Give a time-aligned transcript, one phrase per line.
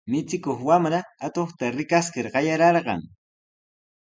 [0.11, 3.05] Michikuq wamra atuqta rikaskir qayararqan.